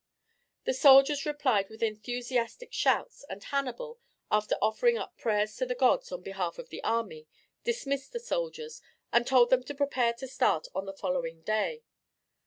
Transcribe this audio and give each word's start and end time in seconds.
The 0.63 0.73
soldiers 0.73 1.27
replied 1.27 1.69
with 1.69 1.83
enthusiastic 1.83 2.73
shouts, 2.73 3.23
and 3.29 3.43
Hannibal, 3.43 3.99
after 4.31 4.55
offering 4.59 4.97
up 4.97 5.15
prayers 5.15 5.55
to 5.57 5.65
the 5.67 5.75
gods 5.75 6.11
on 6.11 6.23
behalf 6.23 6.57
of 6.57 6.69
the 6.69 6.83
army, 6.83 7.27
dismissed 7.63 8.11
the 8.11 8.19
soldiers, 8.19 8.81
and 9.13 9.27
told 9.27 9.51
them 9.51 9.61
to 9.61 9.75
prepare 9.75 10.13
to 10.13 10.27
start 10.27 10.67
on 10.73 10.87
the 10.87 10.93
following 10.97 11.43
day. 11.43 11.83